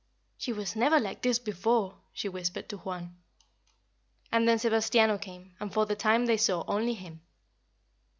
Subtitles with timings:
[0.35, 3.17] "She was never like this before," she whispered to Juan.
[4.31, 7.21] And then Sebastiano came, and for the time they saw only him.